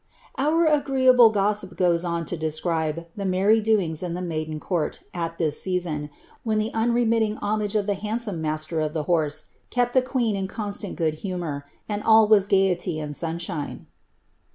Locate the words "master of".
8.41-8.93